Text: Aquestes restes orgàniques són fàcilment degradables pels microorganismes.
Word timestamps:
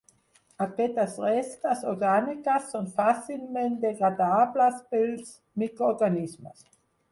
Aquestes 0.65 1.17
restes 1.23 1.83
orgàniques 1.91 2.71
són 2.73 2.89
fàcilment 2.97 3.77
degradables 3.85 4.83
pels 4.97 5.31
microorganismes. 5.65 6.69